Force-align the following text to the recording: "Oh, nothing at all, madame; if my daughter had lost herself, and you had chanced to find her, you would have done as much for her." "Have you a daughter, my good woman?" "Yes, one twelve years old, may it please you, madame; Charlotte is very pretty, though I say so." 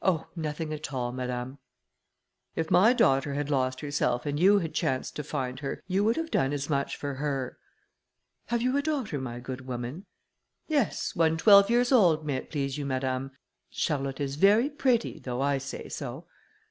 "Oh, 0.00 0.28
nothing 0.34 0.72
at 0.72 0.94
all, 0.94 1.12
madame; 1.12 1.58
if 2.56 2.70
my 2.70 2.94
daughter 2.94 3.34
had 3.34 3.50
lost 3.50 3.80
herself, 3.80 4.24
and 4.24 4.40
you 4.40 4.60
had 4.60 4.72
chanced 4.72 5.14
to 5.16 5.22
find 5.22 5.60
her, 5.60 5.82
you 5.86 6.02
would 6.04 6.16
have 6.16 6.30
done 6.30 6.54
as 6.54 6.70
much 6.70 6.96
for 6.96 7.16
her." 7.16 7.58
"Have 8.46 8.62
you 8.62 8.78
a 8.78 8.82
daughter, 8.82 9.18
my 9.20 9.40
good 9.40 9.66
woman?" 9.66 10.06
"Yes, 10.68 11.14
one 11.14 11.36
twelve 11.36 11.68
years 11.68 11.92
old, 11.92 12.24
may 12.24 12.36
it 12.36 12.50
please 12.50 12.78
you, 12.78 12.86
madame; 12.86 13.32
Charlotte 13.68 14.20
is 14.20 14.36
very 14.36 14.70
pretty, 14.70 15.18
though 15.18 15.42
I 15.42 15.58
say 15.58 15.90
so." 15.90 16.26